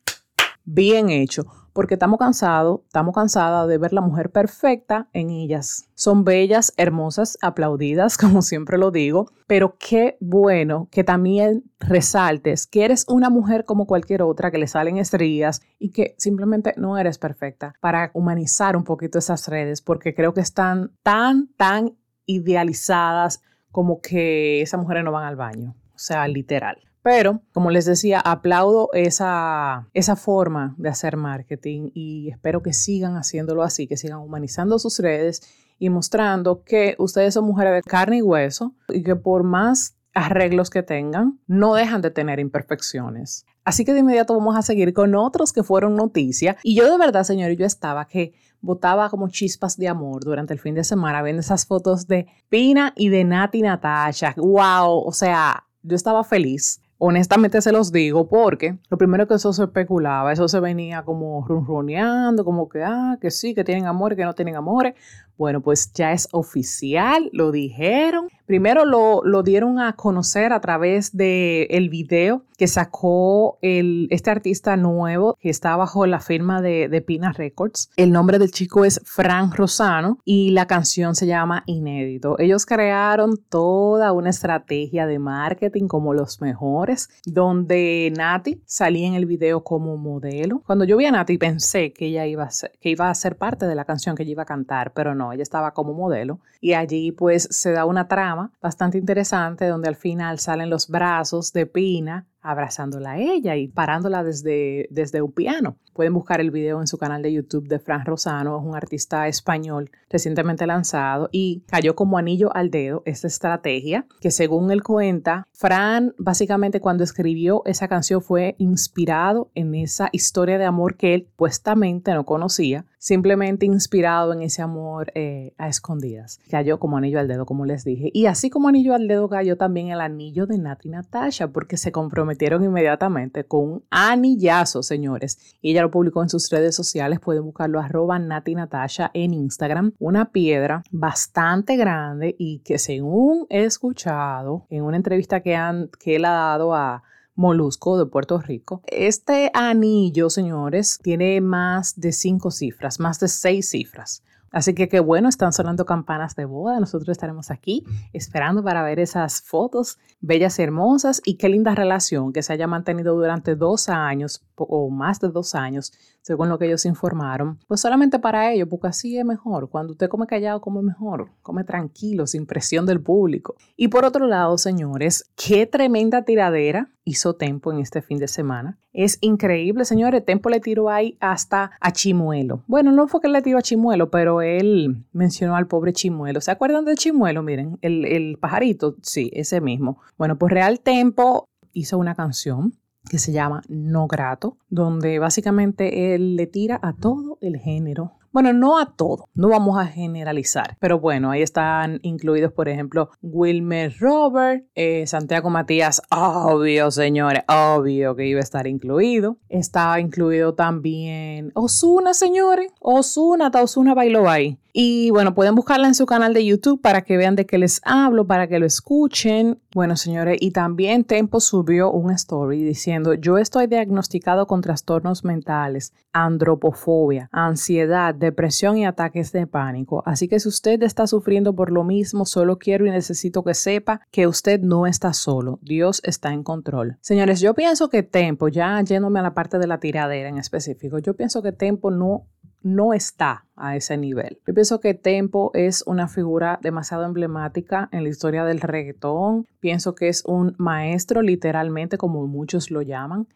bien 0.67 1.09
hecho. 1.09 1.45
porque 1.73 1.93
estamos 1.93 2.17
cansados, 2.17 2.79
estamos 2.87 3.13
cansadas 3.13 3.67
de 3.67 3.77
ver 3.77 3.93
la 3.93 4.01
mujer 4.01 4.31
perfecta 4.31 5.09
en 5.13 5.29
ellas. 5.29 5.87
Son 5.93 6.23
bellas, 6.23 6.73
hermosas, 6.75 7.37
aplaudidas, 7.39 8.17
como 8.17 8.41
siempre 8.41 8.79
lo 8.79 8.89
digo, 8.89 9.31
pero 9.45 9.77
qué 9.77 10.17
bueno 10.19 10.87
que 10.91 11.03
también 11.03 11.65
resaltes 11.79 12.65
que 12.65 12.83
eres 12.83 13.05
una 13.07 13.29
mujer 13.29 13.63
como 13.63 13.85
cualquier 13.85 14.23
otra, 14.23 14.49
que 14.49 14.57
le 14.57 14.65
salen 14.65 14.97
estrías 14.97 15.61
y 15.77 15.91
que 15.91 16.15
simplemente 16.17 16.73
no 16.77 16.97
eres 16.97 17.19
perfecta 17.19 17.75
para 17.79 18.09
humanizar 18.15 18.75
un 18.75 18.83
poquito 18.83 19.19
esas 19.19 19.47
redes, 19.47 19.83
porque 19.83 20.15
creo 20.15 20.33
que 20.33 20.41
están 20.41 20.93
tan, 21.03 21.49
tan 21.57 21.95
idealizadas 22.25 23.43
como 23.71 24.01
que 24.01 24.63
esas 24.63 24.79
mujeres 24.79 25.03
no 25.03 25.11
van 25.11 25.25
al 25.25 25.35
baño, 25.35 25.75
o 25.93 25.99
sea, 25.99 26.27
literal. 26.27 26.86
Pero, 27.09 27.41
como 27.53 27.71
les 27.71 27.85
decía, 27.85 28.19
aplaudo 28.19 28.89
esa, 28.91 29.87
esa 29.93 30.17
forma 30.17 30.75
de 30.77 30.89
hacer 30.89 31.15
marketing 31.15 31.89
y 31.93 32.29
espero 32.31 32.61
que 32.61 32.73
sigan 32.73 33.15
haciéndolo 33.15 33.63
así, 33.63 33.87
que 33.87 33.95
sigan 33.95 34.19
humanizando 34.19 34.77
sus 34.77 34.99
redes 34.99 35.41
y 35.79 35.89
mostrando 35.89 36.65
que 36.65 36.95
ustedes 36.99 37.33
son 37.33 37.45
mujeres 37.45 37.75
de 37.75 37.81
carne 37.81 38.17
y 38.17 38.21
hueso 38.21 38.75
y 38.89 39.03
que 39.03 39.15
por 39.15 39.43
más 39.43 39.95
arreglos 40.13 40.69
que 40.69 40.83
tengan, 40.83 41.39
no 41.47 41.75
dejan 41.75 42.01
de 42.01 42.11
tener 42.11 42.41
imperfecciones. 42.41 43.45
Así 43.63 43.85
que 43.85 43.93
de 43.93 43.99
inmediato 43.99 44.35
vamos 44.35 44.57
a 44.57 44.61
seguir 44.61 44.91
con 44.93 45.15
otros 45.15 45.53
que 45.53 45.63
fueron 45.63 45.95
noticia. 45.95 46.57
Y 46.61 46.75
yo 46.75 46.91
de 46.91 46.97
verdad, 46.97 47.23
señores, 47.23 47.57
yo 47.57 47.65
estaba 47.65 48.05
que 48.05 48.33
botaba 48.59 49.09
como 49.09 49.29
chispas 49.29 49.77
de 49.77 49.87
amor 49.87 50.25
durante 50.25 50.53
el 50.53 50.59
fin 50.59 50.75
de 50.75 50.83
semana 50.83 51.23
viendo 51.23 51.39
esas 51.39 51.65
fotos 51.65 52.05
de 52.05 52.27
Pina 52.49 52.91
y 52.97 53.07
de 53.07 53.23
Nati 53.23 53.61
Natasha. 53.61 54.33
¡Wow! 54.35 55.03
O 55.05 55.13
sea, 55.13 55.63
yo 55.83 55.95
estaba 55.95 56.25
feliz. 56.25 56.81
Honestamente 56.99 57.61
se 57.61 57.71
los 57.71 57.91
digo 57.91 58.27
porque 58.27 58.79
lo 58.89 58.97
primero 58.97 59.27
que 59.27 59.35
eso 59.35 59.53
se 59.53 59.63
especulaba, 59.63 60.33
eso 60.33 60.47
se 60.47 60.59
venía 60.59 61.03
como 61.03 61.45
runruneando, 61.47 62.43
como 62.43 62.67
que, 62.69 62.83
ah, 62.83 63.19
que 63.21 63.29
sí, 63.29 63.53
que 63.53 63.63
tienen 63.63 63.85
amor, 63.85 64.15
que 64.15 64.25
no 64.25 64.33
tienen 64.33 64.55
amores. 64.55 64.95
Bueno, 65.37 65.61
pues 65.61 65.91
ya 65.93 66.13
es 66.13 66.27
oficial, 66.31 67.29
lo 67.31 67.51
dijeron. 67.51 68.27
Primero 68.45 68.85
lo, 68.85 69.23
lo 69.25 69.43
dieron 69.43 69.79
a 69.79 69.93
conocer 69.93 70.53
a 70.53 70.61
través 70.61 71.15
del 71.15 71.67
el 71.69 71.89
video 71.89 72.43
que 72.57 72.67
sacó 72.67 73.59
el, 73.61 74.07
este 74.09 74.31
artista 74.31 74.77
nuevo 74.77 75.37
que 75.39 75.49
está 75.49 75.75
bajo 75.75 76.05
la 76.05 76.19
firma 76.19 76.61
de, 76.61 76.87
de 76.87 77.01
Pina 77.01 77.33
Records. 77.33 77.91
El 77.97 78.11
nombre 78.11 78.39
del 78.39 78.51
chico 78.51 78.85
es 78.85 79.01
Frank 79.03 79.53
Rosano 79.55 80.19
y 80.23 80.51
la 80.51 80.65
canción 80.65 81.15
se 81.15 81.27
llama 81.27 81.63
Inédito. 81.67 82.39
Ellos 82.39 82.65
crearon 82.65 83.37
toda 83.49 84.11
una 84.13 84.29
estrategia 84.29 85.05
de 85.05 85.19
marketing 85.19 85.87
como 85.87 86.13
los 86.13 86.41
mejores, 86.41 87.09
donde 87.25 88.11
Nati 88.15 88.61
salía 88.65 89.07
en 89.07 89.13
el 89.13 89.25
video 89.25 89.63
como 89.63 89.97
modelo. 89.97 90.61
Cuando 90.65 90.85
yo 90.85 90.97
vi 90.97 91.05
a 91.05 91.11
Nati 91.11 91.37
pensé 91.37 91.91
que 91.91 92.07
ella 92.07 92.25
iba 92.25 92.43
a 92.43 92.51
ser, 92.51 92.71
que 92.79 92.89
iba 92.89 93.09
a 93.09 93.15
ser 93.15 93.37
parte 93.37 93.67
de 93.67 93.75
la 93.75 93.85
canción 93.85 94.15
que 94.15 94.23
ella 94.23 94.31
iba 94.31 94.43
a 94.43 94.47
cantar, 94.47 94.93
pero 94.93 95.13
no 95.13 95.26
ella 95.31 95.43
estaba 95.43 95.73
como 95.73 95.93
modelo. 95.93 96.39
Y 96.61 96.73
allí 96.73 97.11
pues 97.11 97.47
se 97.51 97.71
da 97.71 97.85
una 97.85 98.07
trama 98.07 98.51
bastante 98.61 98.97
interesante 98.97 99.67
donde 99.67 99.89
al 99.89 99.95
final 99.95 100.39
salen 100.39 100.69
los 100.69 100.87
brazos 100.87 101.53
de 101.53 101.65
Pina 101.65 102.25
abrazándola 102.47 103.11
a 103.11 103.19
ella 103.19 103.55
y 103.57 103.67
parándola 103.67 104.23
desde, 104.23 104.87
desde 104.89 105.21
un 105.21 105.31
piano. 105.31 105.75
Pueden 105.93 106.13
buscar 106.13 106.39
el 106.39 106.51
video 106.51 106.79
en 106.79 106.87
su 106.87 106.97
canal 106.97 107.21
de 107.21 107.33
YouTube 107.33 107.67
de 107.67 107.79
Fran 107.79 108.05
Rosano, 108.05 108.57
es 108.59 108.65
un 108.65 108.75
artista 108.75 109.27
español 109.27 109.89
recientemente 110.09 110.65
lanzado 110.65 111.27
y 111.31 111.63
cayó 111.67 111.95
como 111.95 112.17
anillo 112.17 112.55
al 112.55 112.69
dedo 112.69 113.01
esta 113.05 113.27
estrategia 113.27 114.05
que 114.21 114.31
según 114.31 114.71
él 114.71 114.83
cuenta, 114.83 115.47
Fran 115.51 116.13
básicamente 116.17 116.79
cuando 116.79 117.03
escribió 117.03 117.63
esa 117.65 117.87
canción 117.87 118.21
fue 118.21 118.55
inspirado 118.59 119.49
en 119.55 119.75
esa 119.75 120.09
historia 120.11 120.57
de 120.57 120.65
amor 120.65 120.95
que 120.95 121.15
él 121.15 121.27
puestamente 121.35 122.13
no 122.13 122.25
conocía, 122.25 122.85
simplemente 122.97 123.65
inspirado 123.65 124.33
en 124.33 124.43
ese 124.43 124.61
amor 124.61 125.11
eh, 125.15 125.53
a 125.57 125.67
escondidas. 125.67 126.39
Cayó 126.49 126.79
como 126.79 126.97
anillo 126.97 127.19
al 127.19 127.27
dedo, 127.27 127.45
como 127.45 127.65
les 127.65 127.83
dije. 127.83 128.09
Y 128.13 128.27
así 128.27 128.49
como 128.49 128.67
anillo 128.67 128.93
al 128.93 129.07
dedo 129.07 129.27
cayó 129.29 129.57
también 129.57 129.89
el 129.89 130.01
anillo 130.01 130.45
de 130.45 130.57
Nati 130.57 130.89
Natasha 130.89 131.47
porque 131.47 131.77
se 131.77 131.91
comprometió 131.91 132.36
inmediatamente 132.41 133.45
con 133.45 133.71
un 133.71 133.83
anillazo, 133.89 134.83
señores. 134.83 135.55
Ella 135.61 135.81
lo 135.81 135.91
publicó 135.91 136.23
en 136.23 136.29
sus 136.29 136.49
redes 136.49 136.75
sociales. 136.75 137.19
Pueden 137.19 137.43
buscarlo 137.43 137.79
arroba 137.79 138.19
Nati 138.19 138.55
Natasha 138.55 139.11
en 139.13 139.33
Instagram. 139.33 139.93
Una 139.99 140.31
piedra 140.31 140.83
bastante 140.91 141.75
grande 141.75 142.35
y 142.37 142.59
que 142.59 142.77
según 142.77 143.45
he 143.49 143.63
escuchado 143.63 144.65
en 144.69 144.83
una 144.83 144.97
entrevista 144.97 145.41
que, 145.41 145.55
han, 145.55 145.89
que 145.99 146.15
él 146.15 146.25
ha 146.25 146.31
dado 146.31 146.73
a 146.73 147.03
Molusco 147.35 147.99
de 147.99 148.07
Puerto 148.07 148.39
Rico. 148.39 148.81
Este 148.87 149.51
anillo, 149.53 150.29
señores, 150.29 150.99
tiene 151.03 151.39
más 151.39 151.99
de 151.99 152.11
cinco 152.11 152.49
cifras, 152.49 152.99
más 152.99 153.19
de 153.19 153.27
seis 153.27 153.69
cifras. 153.69 154.23
Así 154.57 154.73
que 154.73 154.89
qué 154.89 154.99
bueno, 154.99 155.29
están 155.29 155.53
sonando 155.53 155.85
campanas 155.85 156.35
de 156.35 156.45
boda. 156.45 156.79
Nosotros 156.79 157.09
estaremos 157.09 157.51
aquí 157.51 157.83
esperando 158.11 158.63
para 158.63 158.81
ver 158.81 158.99
esas 158.99 159.43
fotos 159.43 159.99
bellas 160.19 160.57
y 160.57 160.63
hermosas 160.63 161.21
y 161.23 161.37
qué 161.37 161.47
linda 161.47 161.75
relación 161.75 162.33
que 162.33 162.41
se 162.41 162.53
haya 162.53 162.65
mantenido 162.65 163.13
durante 163.13 163.55
dos 163.55 163.87
años 163.87 164.43
o 164.55 164.89
más 164.89 165.19
de 165.19 165.27
dos 165.27 165.53
años, 165.53 165.93
según 166.27 166.49
lo 166.49 166.59
que 166.59 166.65
ellos 166.65 166.85
informaron. 166.85 167.57
Pues 167.67 167.79
solamente 167.79 168.19
para 168.19 168.51
ellos, 168.51 168.67
porque 168.69 168.87
así 168.87 169.17
es 169.17 169.23
mejor. 169.23 169.69
Cuando 169.69 169.93
usted 169.93 170.09
come 170.09 170.27
callado, 170.27 170.59
come 170.59 170.81
mejor, 170.81 171.29
come 171.41 171.63
tranquilo, 171.63 172.27
sin 172.27 172.45
presión 172.45 172.85
del 172.85 172.99
público. 172.99 173.55
Y 173.77 173.87
por 173.87 174.03
otro 174.03 174.27
lado, 174.27 174.57
señores, 174.57 175.31
qué 175.37 175.65
tremenda 175.65 176.23
tiradera 176.23 176.89
hizo 177.05 177.37
Tempo 177.37 177.71
en 177.71 177.79
este 177.79 178.01
fin 178.01 178.17
de 178.17 178.27
semana. 178.27 178.77
Es 178.91 179.19
increíble, 179.21 179.85
señores. 179.85 180.25
Tempo 180.25 180.49
le 180.49 180.59
tiró 180.59 180.89
ahí 180.89 181.17
hasta 181.21 181.71
a 181.79 181.91
Chimuelo. 181.93 182.61
Bueno, 182.67 182.91
no 182.91 183.07
fue 183.07 183.21
que 183.21 183.29
le 183.29 183.41
tiró 183.41 183.59
a 183.59 183.61
Chimuelo, 183.61 184.11
pero 184.11 184.41
él 184.41 185.05
mencionó 185.13 185.55
al 185.55 185.67
pobre 185.67 185.93
Chimuelo. 185.93 186.41
¿Se 186.41 186.51
acuerdan 186.51 186.83
de 186.83 186.95
Chimuelo? 186.95 187.41
Miren, 187.41 187.79
el, 187.81 188.03
el 188.03 188.37
pajarito, 188.37 188.97
sí, 189.01 189.31
ese 189.31 189.61
mismo. 189.61 190.01
Bueno, 190.17 190.37
pues 190.37 190.51
Real 190.51 190.81
Tempo 190.81 191.45
hizo 191.71 191.97
una 191.97 192.15
canción 192.15 192.73
que 193.09 193.19
se 193.19 193.31
llama 193.31 193.61
No 193.67 194.07
Grato, 194.07 194.57
donde 194.69 195.19
básicamente 195.19 196.15
él 196.15 196.35
le 196.35 196.47
tira 196.47 196.79
a 196.81 196.93
todo 196.93 197.37
el 197.41 197.57
género 197.57 198.17
bueno, 198.37 198.53
no 198.53 198.77
a 198.77 198.93
todo, 198.95 199.27
no 199.33 199.49
vamos 199.49 199.79
a 199.79 199.87
generalizar, 199.87 200.77
pero 200.79 200.99
bueno, 200.99 201.31
ahí 201.31 201.41
están 201.41 201.99
incluidos, 202.03 202.53
por 202.53 202.69
ejemplo, 202.69 203.09
Wilmer 203.23 203.95
Robert, 203.99 204.63
eh, 204.75 205.07
Santiago 205.07 205.49
Matías, 205.49 206.03
obvio, 206.11 206.91
señores, 206.91 207.41
obvio 207.47 208.15
que 208.15 208.27
iba 208.27 208.39
a 208.39 208.43
estar 208.43 208.67
incluido. 208.67 209.37
Estaba 209.49 209.99
incluido 209.99 210.53
también 210.53 211.51
Osuna, 211.55 212.13
señores, 212.13 212.71
Osuna, 212.79 213.49
Osuna 213.55 213.95
bailó 213.95 214.29
ahí. 214.29 214.59
Y 214.79 215.09
bueno, 215.09 215.33
pueden 215.33 215.55
buscarla 215.55 215.87
en 215.87 215.95
su 215.95 216.05
canal 216.05 216.35
de 216.35 216.45
YouTube 216.45 216.79
para 216.79 217.01
que 217.01 217.17
vean 217.17 217.35
de 217.35 217.47
qué 217.47 217.57
les 217.57 217.81
hablo, 217.83 218.27
para 218.27 218.47
que 218.47 218.59
lo 218.59 218.67
escuchen. 218.67 219.59
Bueno, 219.73 219.95
señores, 219.97 220.37
y 220.39 220.51
también 220.51 221.03
Tempo 221.03 221.39
subió 221.39 221.91
un 221.91 222.11
story 222.11 222.61
diciendo, 222.61 223.15
yo 223.15 223.39
estoy 223.39 223.65
diagnosticado 223.65 224.45
con 224.45 224.61
trastornos 224.61 225.23
mentales, 225.23 225.93
andropofobia, 226.13 227.27
ansiedad, 227.31 228.13
depresión 228.13 228.77
y 228.77 228.85
ataques 228.85 229.31
de 229.31 229.47
pánico. 229.47 230.03
Así 230.05 230.27
que 230.27 230.39
si 230.39 230.47
usted 230.47 230.83
está 230.83 231.07
sufriendo 231.07 231.55
por 231.55 231.71
lo 231.71 231.83
mismo, 231.83 232.27
solo 232.27 232.59
quiero 232.59 232.85
y 232.85 232.91
necesito 232.91 233.43
que 233.43 233.55
sepa 233.55 234.01
que 234.11 234.27
usted 234.27 234.59
no 234.59 234.85
está 234.85 235.11
solo. 235.13 235.57
Dios 235.63 236.01
está 236.03 236.33
en 236.33 236.43
control. 236.43 236.97
Señores, 237.01 237.41
yo 237.41 237.55
pienso 237.55 237.89
que 237.89 238.03
Tempo, 238.03 238.47
ya 238.47 238.79
yéndome 238.83 239.17
a 239.21 239.23
la 239.23 239.33
parte 239.33 239.57
de 239.57 239.65
la 239.65 239.79
tiradera 239.79 240.29
en 240.29 240.37
específico, 240.37 240.99
yo 240.99 241.15
pienso 241.15 241.41
que 241.41 241.51
Tempo 241.51 241.89
no 241.89 242.27
no 242.61 242.93
está 242.93 243.45
a 243.55 243.75
ese 243.75 243.97
nivel. 243.97 244.39
Yo 244.45 244.53
pienso 244.53 244.79
que 244.79 244.93
Tempo 244.93 245.51
es 245.53 245.83
una 245.87 246.07
figura 246.07 246.59
demasiado 246.61 247.05
emblemática 247.05 247.89
en 247.91 248.03
la 248.03 248.09
historia 248.09 248.43
del 248.45 248.61
reggaetón. 248.61 249.47
Pienso 249.59 249.95
que 249.95 250.09
es 250.09 250.23
un 250.25 250.55
maestro, 250.57 251.21
literalmente, 251.21 251.97
como 251.97 252.27
muchos 252.27 252.71
lo 252.71 252.81
llaman, 252.81 253.27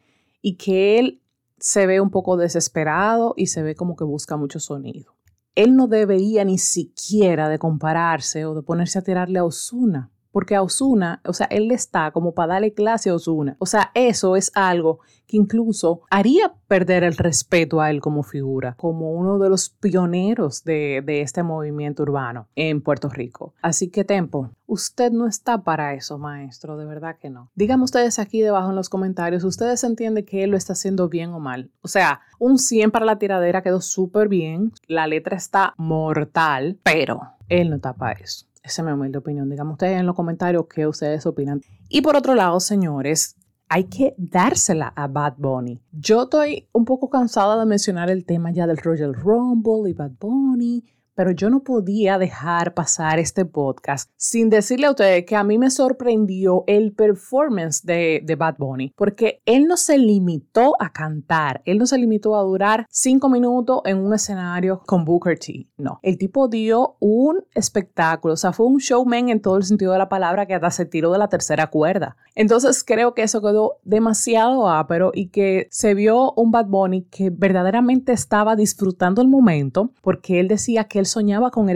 y 0.42 0.56
que 0.56 1.00
él 1.00 1.22
se 1.60 1.86
ve 1.86 2.02
un 2.02 2.10
poco 2.10 2.38
desesperado 2.38 3.34
y 3.38 3.48
se 3.48 3.62
ve 3.62 3.76
como 3.76 3.96
que 3.96 4.04
busca 4.04 4.38
mucho 4.38 4.60
sonido. 4.60 5.16
Él 5.56 5.76
no 5.76 5.88
debería 5.88 6.44
ni 6.44 6.58
siquiera 6.58 7.50
de 7.50 7.60
compararse 7.60 8.46
o 8.46 8.56
de 8.56 8.64
ponerse 8.64 9.00
a 9.00 9.04
tirarle 9.04 9.40
a 9.40 9.44
Osuna, 9.44 10.10
porque 10.32 10.56
a 10.56 10.62
Osuna, 10.62 11.22
o 11.26 11.34
sea, 11.34 11.48
él 11.48 11.72
está 11.72 12.12
como 12.12 12.34
para 12.34 12.54
darle 12.54 12.74
clase 12.74 13.10
a 13.10 13.16
Osuna. 13.16 13.56
O 13.60 13.66
sea, 13.66 13.92
eso 13.94 14.36
es 14.36 14.52
algo 14.56 15.00
que 15.28 15.38
incluso 15.38 16.02
haría 16.10 16.54
perder 16.68 17.04
el 17.04 17.16
respeto 17.16 17.80
a 17.80 17.90
él 17.90 18.02
como 18.02 18.22
figura, 18.22 18.76
como 18.78 19.12
uno 19.12 19.40
de 19.40 19.50
los 19.50 19.70
pioneros 19.70 20.64
de, 20.66 21.02
este 21.22 21.44
movimiento 21.44 22.04
urbano 22.04 22.48
en 22.56 22.82
Puerto 22.82 23.10
Rico. 23.10 23.54
Así 23.62 23.90
que, 23.90 24.04
Tempo, 24.04 24.52
usted 24.68 25.12
no 25.12 25.28
está 25.28 25.64
para 25.64 25.94
eso, 25.94 26.18
maestro, 26.18 26.78
de 26.78 26.86
verdad 26.86 27.18
que 27.18 27.30
no. 27.30 27.50
Díganme 27.56 27.86
ustedes 27.86 28.20
aquí 28.20 28.42
debajo 28.42 28.72
en 28.72 28.76
los 28.76 28.90
comentarios, 28.90 29.44
¿ustedes 29.44 29.84
entienden 29.84 30.26
que 30.26 30.44
él 30.44 30.52
lo 30.52 30.58
está 30.58 30.74
haciendo 30.74 31.08
bien 31.08 31.32
o 31.32 31.40
mal? 31.40 31.72
O 31.82 31.88
sea, 31.88 32.22
un 32.40 32.58
100 32.58 32.92
para 32.92 33.06
la 33.06 33.20
tiradera 33.20 33.62
quedó 33.62 33.80
súper 33.80 34.28
bien, 34.28 34.74
la 34.88 35.08
letra 35.08 35.38
está 35.38 35.74
mortal, 35.78 36.78
pero 36.84 37.22
él 37.48 37.70
no 37.70 37.80
para 37.80 38.20
eso. 38.20 38.51
Esa 38.64 38.82
es 38.82 38.86
mi 38.86 38.92
humilde 38.92 39.18
opinión. 39.18 39.50
Díganme 39.50 39.74
ustedes 39.74 40.00
en 40.00 40.06
los 40.06 40.16
comentarios 40.16 40.66
qué 40.74 40.86
ustedes 40.86 41.26
opinan. 41.26 41.62
Y 41.90 42.02
por 42.02 42.16
otro 42.16 42.36
lado, 42.36 42.60
señores, 42.60 43.36
hay 43.70 43.86
que 43.86 44.14
dársela 44.18 44.92
a 44.96 45.08
Bad 45.08 45.36
Bunny. 45.38 45.82
Yo 45.92 46.24
estoy 46.24 46.68
un 46.74 46.86
poco 46.86 47.10
cansada 47.10 47.60
de 47.60 47.66
mencionar 47.66 48.10
el 48.10 48.26
tema 48.26 48.52
ya 48.52 48.68
del 48.68 48.78
Royal 48.78 49.14
Rumble 49.14 49.90
y 49.90 49.94
Bad 49.94 50.12
Bunny, 50.20 50.84
pero 51.16 51.32
yo 51.32 51.50
no 51.50 51.64
podía 51.64 52.18
dejar 52.18 52.74
pasar 52.74 53.20
este 53.20 53.46
podcast 53.46 54.10
sin 54.16 54.50
decirle 54.50 54.88
a 54.88 54.92
ustedes 54.92 55.26
que 55.26 55.36
a 55.36 55.44
mí 55.44 55.58
me 55.58 55.70
sorprendió 55.70 56.64
el 56.68 56.94
performance 56.94 57.84
de, 57.84 58.22
de, 58.24 58.36
Bad 58.36 58.56
Bunny, 58.58 58.94
porque 58.96 59.42
él 59.46 59.68
no 59.68 59.78
se 59.78 59.98
limitó 59.98 60.76
a 60.80 60.92
cantar, 60.92 61.62
él 61.66 61.78
no 61.78 61.86
se 61.86 61.98
limitó 61.98 62.36
a 62.36 62.44
durar 62.44 62.88
cinco 62.90 63.30
minutos 63.30 63.82
en 63.86 63.98
un 63.98 64.14
escenario 64.14 64.82
con 64.86 65.06
Booker 65.06 65.38
T, 65.38 65.68
no. 65.78 66.00
El 66.02 66.18
tipo 66.18 66.48
dio 66.48 66.96
un 67.00 67.44
espectáculo, 67.54 68.34
o 68.34 68.38
sea, 68.38 68.54
fue 68.54 68.66
un 68.66 68.78
showman 68.78 69.30
en 69.30 69.42
todo 69.42 69.58
el 69.58 69.64
sentido 69.64 69.92
de 69.92 70.00
la 70.00 70.10
palabra 70.10 70.46
que 70.46 70.56
hasta 70.56 70.72
se 70.72 70.86
tiró 70.86 71.12
de 71.12 71.20
la 71.20 71.28
tercera 71.28 71.68
cuerda. 71.68 72.18
Entonces 72.36 72.84
creo 72.84 73.14
que 73.14 73.24
eso 73.24 73.42
quedó 73.42 73.80
demasiado 73.84 74.70
ápero 74.70 75.12
y 75.14 75.28
que 75.28 75.68
se 75.70 75.94
vio 75.94 76.34
un 76.34 76.52
Bad 76.52 76.68
Bunny 76.68 77.04
que 77.04 77.30
verdaderamente 77.30 78.14
estaba 78.14 78.56
disfrutando 78.56 79.22
el 79.22 79.28
momento 79.28 79.92
porque 80.02 80.40
él 80.40 80.48
decía 80.48 80.86
que 80.86 81.01
él 81.02 81.06
soñaba 81.06 81.52
con, 81.52 81.70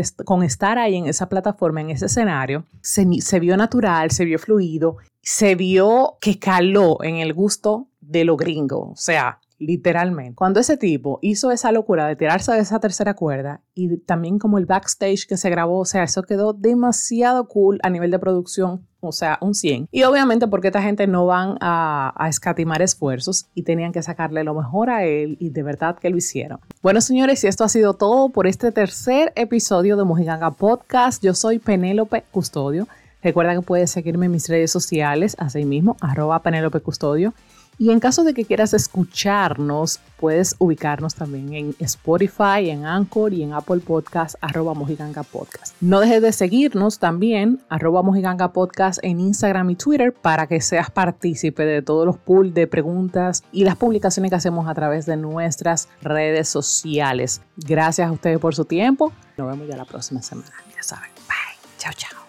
estar 0.44 0.78
ahí 0.78 0.96
en 0.96 1.08
esa 1.08 1.28
plataforma, 1.28 1.82
en 1.82 1.90
ese 1.90 2.06
escenario. 2.06 2.66
Se, 2.82 3.06
se 3.20 3.40
vio 3.42 3.58
natural, 3.58 4.12
se 4.12 4.24
vio 4.24 4.40
fluido, 4.40 4.98
se 5.22 5.56
vio 5.56 6.18
que 6.22 6.40
caló 6.40 7.04
en 7.04 7.18
el 7.18 7.34
gusto 7.34 7.90
de 8.00 8.24
lo 8.24 8.38
gringo. 8.38 8.92
O 8.92 8.96
sea, 8.96 9.40
literalmente. 9.58 10.36
Cuando 10.36 10.60
ese 10.60 10.78
tipo 10.78 11.20
hizo 11.22 11.52
esa 11.52 11.72
locura 11.72 12.08
de 12.08 12.16
tirarse 12.16 12.52
de 12.52 12.60
esa 12.60 12.80
tercera 12.80 13.14
cuerda 13.14 13.62
y 13.74 13.98
también 13.98 14.40
como 14.40 14.58
el 14.58 14.66
backstage 14.66 15.28
que 15.28 15.38
se 15.38 15.50
grabó, 15.50 15.80
o 15.80 15.86
sea, 15.86 16.04
eso 16.04 16.24
quedó 16.24 16.54
demasiado 16.54 17.48
cool 17.48 17.80
a 17.84 17.90
nivel 17.90 18.12
de 18.12 18.20
producción, 18.20 18.86
o 19.00 19.12
sea, 19.12 19.38
un 19.42 19.54
100. 19.54 19.88
Y 19.92 20.04
obviamente 20.04 20.48
porque 20.48 20.68
esta 20.68 20.82
gente 20.82 21.08
no 21.08 21.26
van 21.26 21.58
a, 21.62 22.14
escatimar 22.30 22.82
esfuerzos 22.82 23.48
y 23.54 23.64
tenían 23.64 23.92
que 23.92 24.02
sacarle 24.02 24.44
lo 24.44 24.54
mejor 24.54 24.90
a 24.90 25.06
él 25.06 25.38
y 25.40 25.50
de 25.50 25.64
verdad 25.64 25.98
que 25.98 26.10
lo 26.10 26.18
hicieron. 26.18 26.60
Bueno, 26.82 27.02
señores, 27.02 27.44
y 27.44 27.48
esto 27.48 27.64
ha 27.64 27.70
sido 27.70 27.94
todo 27.94 28.30
por 28.30 28.48
este 28.48 28.72
tercer 28.72 29.32
episodio 29.36 29.96
de 29.96 30.04
Mojiganga 30.04 30.52
Podcast. 30.52 31.24
Yo 31.24 31.34
soy 31.34 31.60
Penélope 31.60 32.24
Custodio. 32.32 32.88
Recuerda 33.24 33.56
que 33.56 33.62
puedes 33.62 33.90
seguirme 33.90 34.28
en 34.28 34.34
mis 34.34 34.50
redes 34.50 34.72
sociales, 34.72 35.36
así 35.40 35.66
mismo, 35.66 35.98
arroba 36.00 36.42
Penélope 36.44 36.80
Custodio. 36.80 37.34
Y 37.78 37.92
en 37.92 38.00
caso 38.00 38.24
de 38.24 38.34
que 38.34 38.46
quieras 38.46 38.74
escucharnos, 38.74 40.00
puedes 40.18 40.56
ubicarnos 40.60 41.16
también 41.16 41.54
en 41.54 41.76
Spotify, 41.80 42.70
en 42.70 42.86
Anchor 42.86 43.34
y 43.34 43.44
en 43.44 43.54
Apple 43.54 43.80
Podcast, 43.80 44.36
arroba 44.42 44.74
Mojiganga 44.74 45.24
Podcast. 45.24 45.76
No 45.82 46.00
dejes 46.00 46.22
de 46.22 46.32
seguirnos 46.32 47.00
también, 47.00 47.60
arroba 47.70 48.02
Mojiganga 48.02 48.54
Podcast 48.54 49.00
en 49.04 49.20
Instagram 49.20 49.70
y 49.72 49.76
Twitter 49.76 50.14
para 50.14 50.48
que 50.48 50.62
seas 50.62 50.90
partícipe 50.90 51.66
de 51.66 51.82
todos 51.82 52.06
los 52.06 52.18
pools 52.18 52.54
de 52.54 52.68
preguntas 52.68 53.44
y 53.52 53.66
las 53.66 53.76
publicaciones 53.76 54.30
que 54.30 54.36
hacemos 54.38 54.68
a 54.68 54.74
través 54.74 55.06
de 55.06 55.18
nuestras 55.18 55.90
redes 56.02 56.48
sociales. 56.48 57.42
Gracias 57.58 58.08
a 58.08 58.12
ustedes 58.12 58.40
por 58.40 58.56
su 58.56 58.66
tiempo. 58.66 59.12
Nos 59.38 59.48
vemos 59.48 59.68
ya 59.68 59.76
la 59.76 59.86
próxima 59.86 60.22
semana. 60.22 60.52
Ya 60.74 60.84
saben. 60.84 61.12
Bye. 61.28 61.70
Chao, 61.78 61.94
chao. 61.96 62.25